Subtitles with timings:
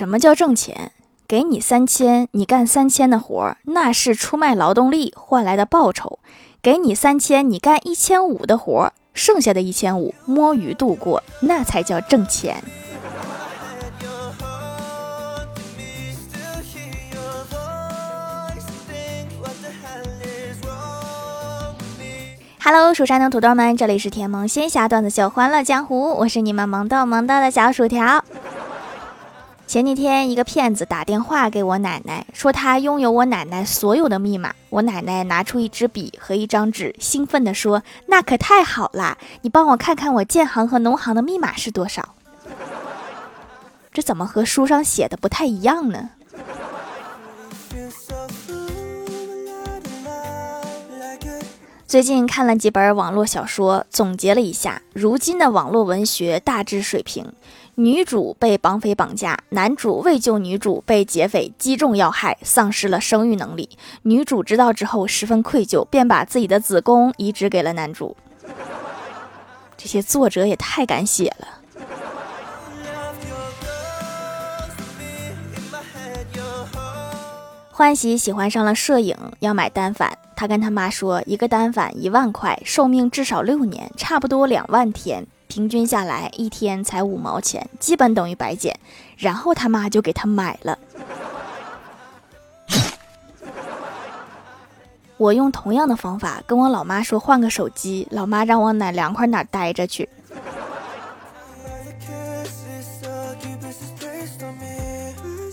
[0.00, 0.92] 什么叫挣钱？
[1.28, 6.18] 给你三千，你干三千的活，那是出卖劳动力换来的报酬；
[6.62, 12.64] 给你三千，你干一千五的活，剩下的一千五摸鱼度过，那才叫挣钱。
[22.62, 28.24] Hello，蜀山的土豆们，这里是甜萌仙侠段子秀《欢乐江湖》，我是你们萌豆萌豆的小薯条。
[29.70, 34.52] 前几天，一个骗子打电话给我奶奶，说他拥有我奶奶所有的密码。
[34.68, 39.16] 我奶奶拿出一支笔和一张纸，兴奋地说：“那可太好啦！
[39.42, 42.16] 你帮我看看我建行和农行的密码是多少？”
[43.94, 46.10] 这怎么和书上写的不太一样呢？
[51.90, 57.32] 最近看了几本网络小说，总结了一下，如今的网络文学大致水平：
[57.74, 63.68] 女主被绑匪绑架，男主为救女主被劫匪击中要害，丧失了生育能力。
[64.02, 68.16] 女主知道之后十分愧疚，便把自己的子宫移植给了男主。
[69.76, 71.48] 这些作者也太敢写了。
[77.80, 80.18] 欢喜喜欢上了摄影，要买单反。
[80.36, 88.78] 他跟他妈说，一个单反一万块，寿命至少六年，差不多两万天，平均下来一天才五毛钱，基本等于白捡。
[89.16, 90.78] 然后他妈就给他买了。
[95.16, 100.06] 我用同样的方法跟我老妈说换个手机，老妈让我哪凉快哪待着去。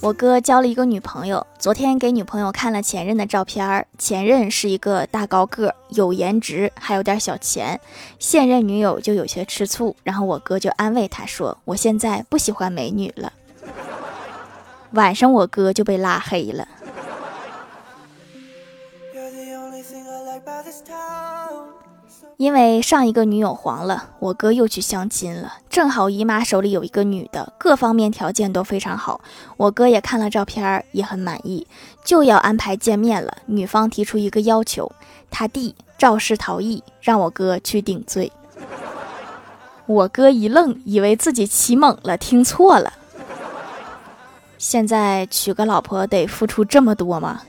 [0.08, 7.78] 我哥交了一个女朋友，昨天给女朋友看了前任的照片前任是一个大高个，有颜值，还有点小钱。
[8.18, 13.34] 现任女友就有些吃醋，然后我哥就安慰她说：“我现在不喜欢美女了。”
[14.96, 16.66] 晚上我哥就被拉黑了。
[22.38, 25.56] 因为上一个女友黄了，我哥又去相亲了。
[25.72, 29.20] 正好姨妈手里有一个女的，各方面条件都非常好。
[29.58, 31.66] 我哥也看了照片，也很满意，
[32.06, 33.38] 就要安排见面了。
[33.48, 34.92] 女方提出一个要求，
[35.32, 38.32] 他弟肇事逃逸，让我哥去顶罪。
[39.88, 42.94] 我哥一愣，以为自己起猛了，听错了。
[44.60, 47.42] 现在娶个老婆得付出这么多吗？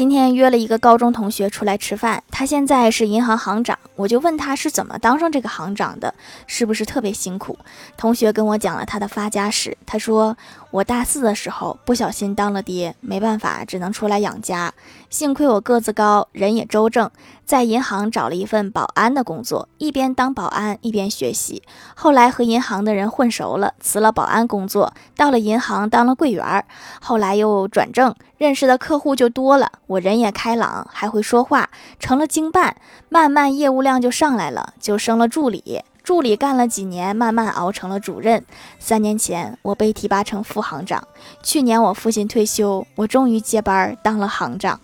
[0.00, 6.14] 今天约了一个高中同学出来吃饭，他现在是银行行长，我就问他是怎么当上这个行长的，
[6.46, 7.58] 是不是特别辛苦？
[7.98, 10.34] 同学跟我讲了他的发家史，他说
[10.70, 14.72] 我大四的时候不小心当了爹，没办法，只能出来养家。
[15.10, 17.10] 幸亏我个子高，人也周正，
[17.44, 21.62] 在银行找了一份保安的工作，一边当保安一边学习。
[21.94, 26.64] 后来和银行的人混熟了，辞了保安工作，到了银行当了柜员。
[27.02, 31.68] 后来又转正，认识的客户就多了，我人也开朗，还会说话，
[31.98, 32.76] 成了经办。
[33.08, 35.82] 慢慢业务量就上来了，就升了助理。
[36.04, 38.44] 助理干了几年，慢慢熬成了主任。
[38.78, 41.02] 三年前，我被提拔成副行长。
[41.42, 44.78] 去年我父亲退休，我终于接班当了行长。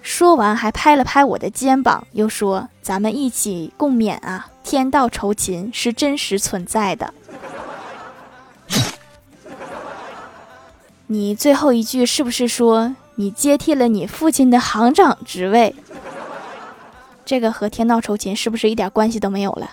[0.00, 4.48] 说完，还拍了拍我的肩膀，又说：“咱们一起共勉啊！
[4.64, 7.12] 天道酬勤是真实存在的。
[11.08, 15.74] ”你最后一句是不是说你接替了你父亲的行长职位？
[17.26, 19.72] 这个和天道酬勤是不是一点关系都没有了？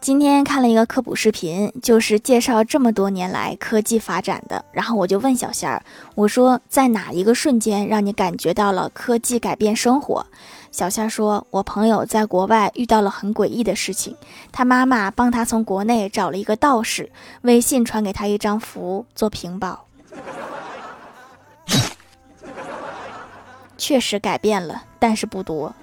[0.00, 4.64] 今天看了一个科普视频，就是介绍这么多年来科技发展的。
[4.72, 5.80] 然后我就问小仙儿，
[6.16, 10.26] 我说在哪一个瞬间让你感觉到了科技改变生活？
[10.70, 14.16] 小夏说，我朋友在国外遇到了很诡异的事情，
[14.52, 17.10] 他妈妈帮他从国内找了一个道士，
[17.42, 19.86] 微信传给他一张符做屏保，
[23.76, 25.74] 确实改变了，但是不多。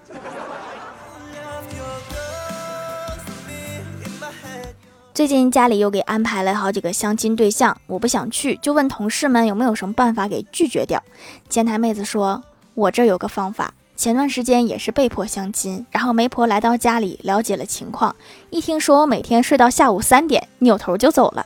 [5.13, 11.01] 最近家里又给安排了好几个相亲对象，我不想去，就问同事们有没有什么办法给拒绝掉。
[11.49, 12.43] 前台妹子说
[12.75, 13.73] ：“我这有个方法。
[13.95, 18.15] 前段时间也是被迫相亲，然后媒婆来到家里了解了情况，
[18.50, 21.45] 一听说我每天睡到下午三点，扭头就走了。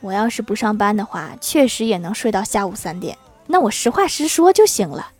[0.00, 5.12] 我要是不上班的话，确实也能睡到下午三点，那我实话实说就行了。”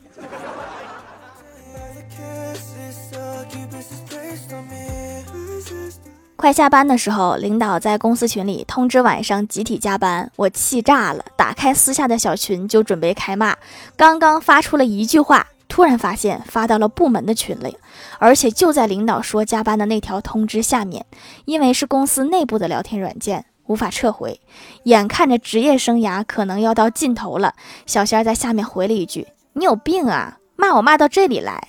[6.37, 13.57] 快下班的时候，领导在公司群里通知晚上集体加班，我气炸了，打开私下的小群就准备开骂。
[13.97, 17.79] 刚刚发出了一句话，突然发现发到了部门的群里，
[18.19, 21.07] 而且就在领导说加班的那条通知下面，
[21.47, 24.39] 因为是公司内部的聊天软件，无法撤回。
[24.85, 27.55] 眼看着职业生涯可能要到尽头了，
[27.87, 31.69] 小仙儿在下面回了一句：“你有病啊，骂我骂到这里来。”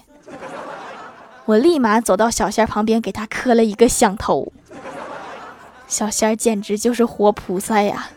[1.45, 4.51] 我立马走到小仙儿旁边，给他磕了一个响头。
[5.87, 8.09] 小仙儿简直就是活菩萨呀！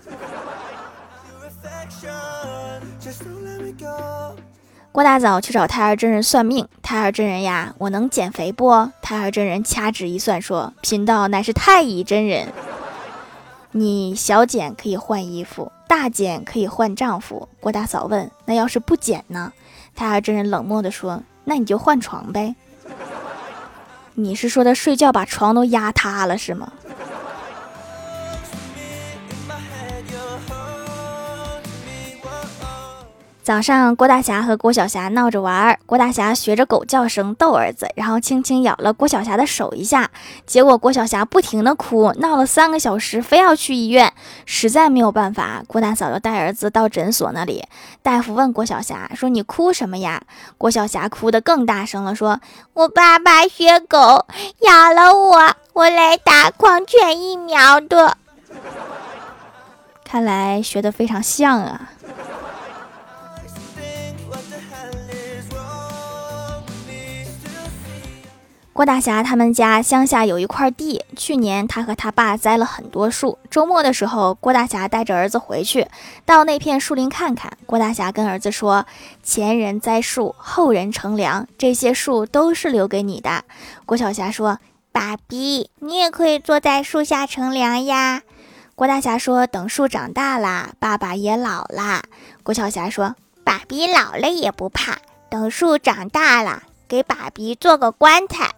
[4.92, 8.90] 郭大嫂去找太儿真人算命，太儿真人呀，我能减肥不？
[9.00, 12.48] 太儿真人掐指一算，说贫道乃是太乙真人，
[13.70, 17.48] 你小减可以换衣服，大减可以换丈夫。
[17.60, 19.52] 郭大嫂问：那要是不减呢？
[19.94, 22.56] 太儿真人冷漠地说：那你就换床呗。
[24.14, 26.72] 你是说他睡觉把床都压塌了是吗？
[33.50, 40.08] 早上，郭大侠和郭晓霞闹着玩儿，郭大侠学着狗叫声逗儿子，然后轻轻咬了郭晓霞的手一下，
[40.46, 44.12] 结果郭小霞不停的哭，闹了三个小时，非要去医院，
[44.46, 47.64] 实在没有办法，郭大嫂就带儿子到诊所那里，
[48.02, 50.22] 大夫问郭晓霞说：“你哭什么呀？”
[50.56, 52.40] 郭小霞哭得更大声了，说
[52.74, 54.26] ：“我爸爸学狗
[54.60, 58.16] 咬了我，我来打狂犬疫苗的。”
[60.06, 61.90] 看来学得非常像啊。
[68.80, 73.38] 郭大侠他们家乡下有一块地，去年他和他爸栽了很多树。
[73.50, 75.86] 周末的时候，郭大侠带着儿子回去，
[76.24, 77.52] 到那片树林看看。
[77.66, 78.86] 郭大侠跟儿子说
[79.22, 83.44] ：“前人栽树，后人乘凉，这些树都是留给你的。”
[83.84, 84.58] 郭晓霞说
[84.90, 88.22] ：“爸比，你也可以坐在树下乘凉呀。”
[88.74, 92.02] 郭大侠说：“等树长大啦，爸爸也老啦。”
[92.42, 94.96] 郭晓霞说：“爸比老了也不怕，
[95.28, 98.48] 等树长大了，给爸比做个棺材。”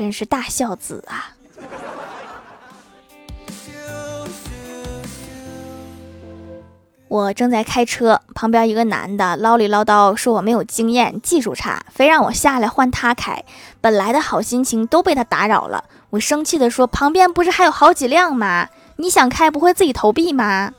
[0.00, 1.36] 真是大孝子啊！
[7.06, 13.44] 我正在开车，旁边一个男的唠里唠叨说我没有经验，技术差，非让我下来换他开。
[13.82, 15.84] 本来的好心情都被他打扰了。
[16.08, 18.70] 我生气的说：“旁边不是还有好几辆吗？
[18.96, 20.72] 你想开不会自己投币吗？”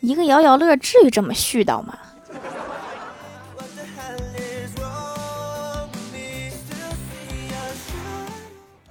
[0.00, 1.98] 一个摇摇乐，至于这么絮叨吗？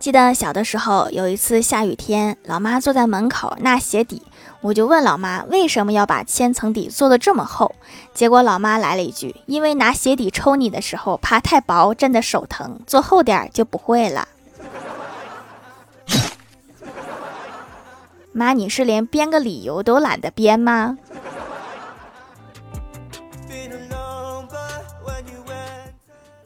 [0.02, 4.24] 记得小的时候，有一次下雨天，老妈坐在门口纳鞋底，
[4.62, 7.76] 我就问老妈为什么要把千层底做的这么厚，
[8.12, 14.28] 结果老妈来了一句：“因为拿鞋底抽你的时候怕太薄震的手疼，做厚点就不会了。
[18.34, 20.98] ”妈，你是连编个理由都懒得编吗？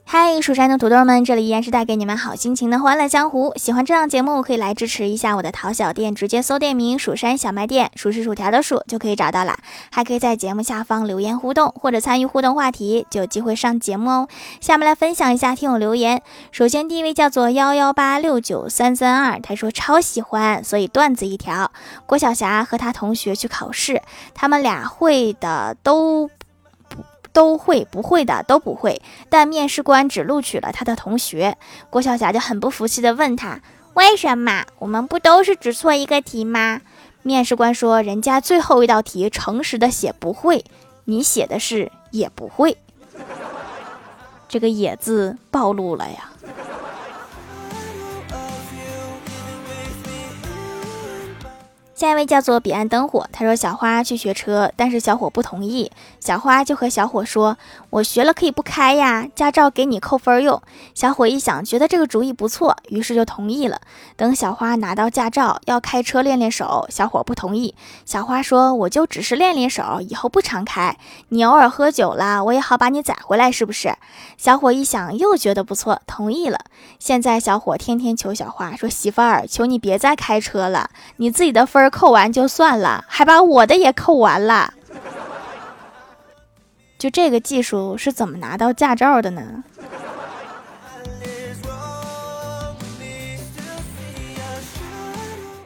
[0.08, 3.52] 嗨，蜀山的土豆们，这里依然是带给你们好心情的欢乐江湖。
[3.56, 9.58] 喜欢这档节目，可以来支持一下我的淘小店，直接搜店名“蜀山小卖店”，数是薯条的数就可以找到了。
[9.92, 14.28] 还可以在节目下方留言互动，或者参与互动话题，就有机会上节目哦。
[14.62, 16.22] 下面来分享一下听友留言。
[16.52, 21.72] 首先第一位叫做幺幺八六九三三二，他说超喜欢，所以段子一条。
[22.06, 24.04] 郭晓霞和他同学去考试，
[24.36, 26.30] 他们俩会的都。
[27.36, 31.58] 都会不会的都不会，但面试官只录取了他的同学。
[31.90, 33.60] 郭晓霞就很不服气的问他
[33.94, 34.64] ：“为什么？
[34.80, 36.80] 我们不都是只错一个题吗？”
[37.24, 40.64] 面试官说：“人家最后一道题诚实的写不会，
[41.04, 42.78] 你写的是也不会。”
[44.48, 46.30] 这个“也”字暴露了呀。
[51.96, 55.90] 下一位叫做彼岸灯火，他说小花去学车，但是小伙不同意。
[56.20, 57.58] 小花就和小伙说
[57.90, 60.62] ：“我学了可以不开呀，驾照给你扣分用。”
[60.94, 63.80] 小伙一想，觉得这个主意不错，于是就同意了。
[64.18, 67.74] 等小花拿到驾照，要开车练练手，小伙不同意。
[68.04, 70.98] 小花说：“我就只是练练手，以后不常开。
[71.30, 73.96] 你偶尔喝酒了，我也好把你载回来，是不是？”
[74.36, 76.60] 小伙一想，又觉得不错，同意了。
[77.00, 84.74] 现在小伙天天求小花说：“媳妇儿，求你别再开车了，你自己的分。”扣完就算了，还把我的也扣完了。
[86.98, 89.64] 就这个技术是怎么拿到驾照的呢？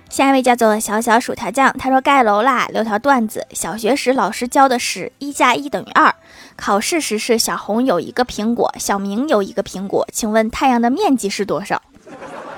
[0.09, 3.47] 下一位叫做小小薯条酱，他说盖楼啦，留条段子。
[3.53, 6.13] 小学时老师教的是一加一等于二，
[6.57, 11.81] 考试时是小红有一个苹果，小明有一个苹果，请问太阳的面积是多少？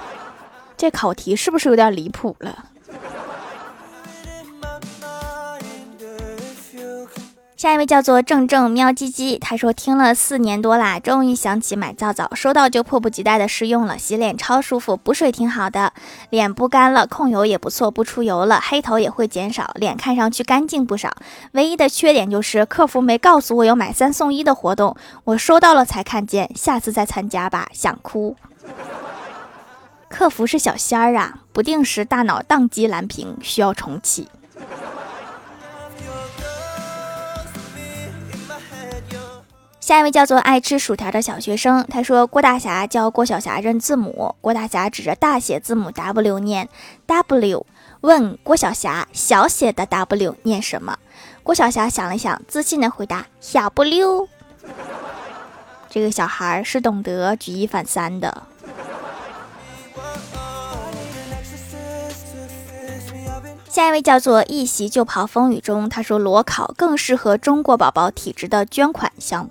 [0.76, 2.71] 这考题是不是有点离谱了？
[7.62, 15.94] 下一位叫做正正喵唧唧，他说听了四年多啦，终于想起买皂皂，收到就迫不及待的试用了，洗脸超舒服，补水挺好的，
[16.32, 21.12] 脸不干了，控油也不错，不出油了，黑头也会减少，脸看上去干净不少。
[21.52, 28.36] 唯一的缺点就是客服没告诉我有买三送一的活动，我收到了才看见，下次再参加吧，想哭。
[30.10, 34.30] 客服是小仙儿啊，不定时大脑宕机蓝屏，需要重启。
[39.82, 46.70] 下一位叫做爱吃薯条的小学生，他说郭大侠教郭晓霞认字母，郭大侠指着大写字母 W 念
[47.08, 47.66] W，
[48.02, 51.00] 问郭晓霞小写的 W 念什么？
[51.42, 54.30] 郭晓霞想了想，自信的回答小不溜。
[55.90, 58.44] 这个小孩是懂得举一反三的。
[63.68, 69.50] 下一位叫做一袭就袍风雨中，他说裸考更适合中国宝宝体质的捐款项目。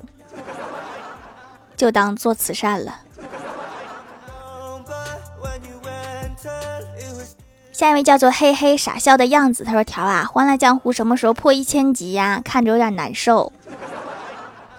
[1.81, 3.01] 就当做慈善了。
[7.73, 12.43] 下一位叫做嘿嘿傻笑的样子，他说：“条啊，欢乐江湖什么时候破一千级呀？
[12.45, 13.51] 看着有点难受。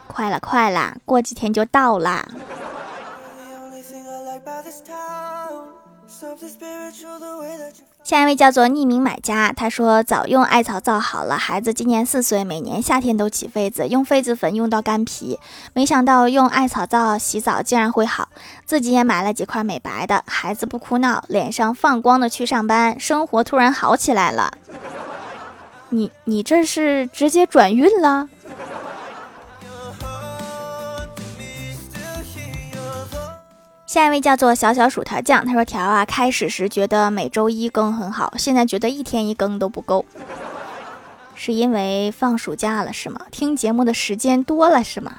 [0.05, 2.23] 快了，快了，过几天就到啦。”
[8.03, 15.39] 下一位叫做匿名买家，他说早用艾草皂好了，孩子今年四岁，每年夏天都起痱子，用痱子粉用到干皮，
[15.73, 18.27] 没想到用艾草皂洗澡竟然会好，
[18.65, 24.51] 自己也买了几块美白的，孩子不哭闹，脸上放光的去上班，生活突然好起来了。
[25.89, 28.27] 你你这是直接转运了？
[33.91, 40.05] 下一位叫做小小薯条酱，他说：“条啊，开始时觉得每周一更很好，现在觉得一天一更都不够，
[41.35, 43.19] 是因为放暑假了是吗？
[43.31, 45.15] 听节目的时间多了是吗？”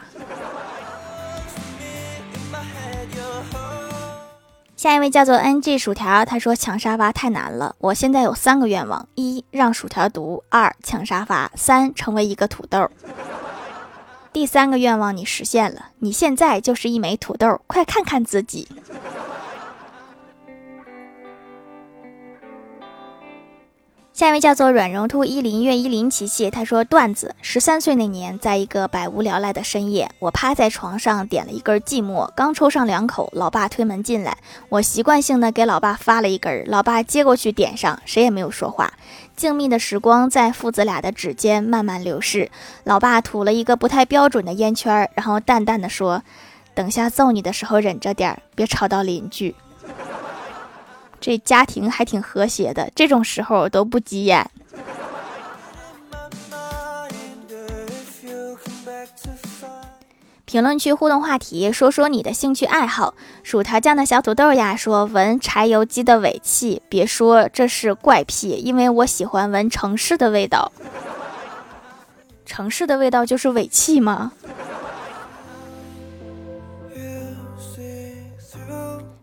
[4.75, 12.88] 下一位叫做 NG 薯条，他说：“抢沙发太难了，我现在有三个愿望：一让薯条读；二抢沙发；三成为一个土豆。”
[14.33, 18.67] 第三个愿望你实现了，你现在就是一枚土豆，快看看自己。
[24.23, 34.38] 下一位叫做软绒兔一林月一林琪琪，他说段子：十三岁那年，在一个百无聊赖的深夜，我趴在床上点了一根寂寞，刚抽上两口，老爸推门进来，
[34.69, 38.93] 我习惯性的给老爸发了一根，老爸接过去点上，谁也没有说话。
[39.35, 42.49] 静谧的时光在父子俩的指尖慢慢流逝，
[42.85, 46.23] 老爸吐了一个不太标准的烟圈，然后淡淡的说
[46.75, 49.57] ：“等下揍你的时候忍着点，别吵到邻居。”
[51.23, 54.50] 这家庭还挺和谐的，这种时候都不急眼。
[60.45, 63.14] 评论区互动话题，说说你的兴趣爱好。
[63.45, 70.73] 薯条酱的小土豆呀说闻柴油机的尾气，别说这是怪癖，因为我喜欢闻城市的味道。
[72.45, 74.33] 城市的味道就是尾气吗？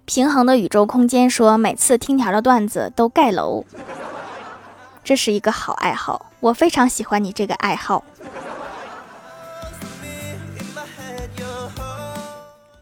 [0.10, 3.64] 平衡的宇宙空间说：“每次听条的段子都盖楼，
[5.04, 8.04] 这是一个好爱好，我非常喜欢你这个爱好。”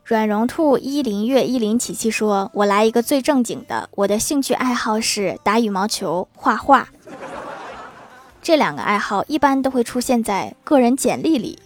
[0.06, 6.88] 软绒兔一零月一零琪琪说：“我来一个最正经的，我的兴趣爱好是打羽毛球、画画。
[8.42, 11.60] 这两个爱好一般都会出现在个人简历里。”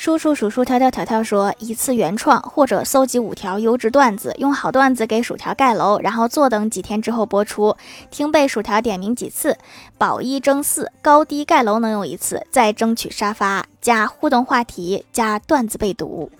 [0.00, 7.76] 叔叔数数条条条条说：“一次原创或者搜集五条优质段子，用好段子给薯条盖楼，然后坐等几天之后播出。
[8.08, 9.58] 听被薯条点名几次，
[9.98, 16.30] 保一争四，高低盖楼能有一次，再争取沙发加互动话题加段子被读。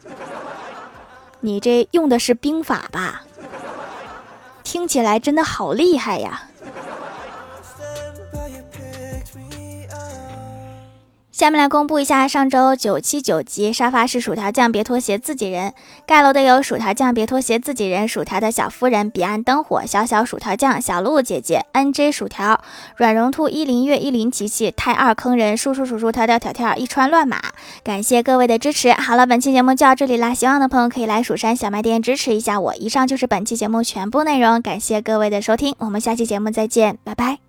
[1.41, 3.23] 你这用的是兵法吧？
[4.63, 6.43] 听起来真的好厉害呀！”
[11.39, 15.73] 下面来公布一下上周九七九集沙发是薯条酱，别拖鞋，自己人
[16.05, 22.61] 盖楼的有薯条酱，别拖鞋，自己人，薯条的小夫人，彼岸灯火，小小薯条酱，小鹿姐姐，N J 薯条，
[22.97, 27.41] 软绒兔，一林月，一林琪琪，太二坑人，叔叔叔叔，条条条条，一川乱码，
[27.85, 28.91] 感谢各位的支持。
[28.95, 32.75] 好了，本期节目就到这里啦，喜欢的朋友可以来蜀山小卖店支持一下我。
[32.75, 37.48] 以上就是本期节目全部内容，感谢各位的收听，我们下期节目再见，拜拜。